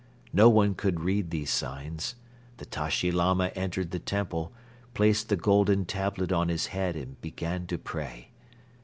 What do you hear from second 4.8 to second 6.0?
placed the golden